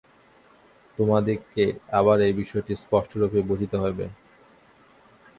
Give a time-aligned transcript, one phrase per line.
[0.97, 1.65] তোমাদিগকে
[1.99, 4.05] আবার এই বিষয়টি স্পষ্টরূপে বুঝিতে হইবে।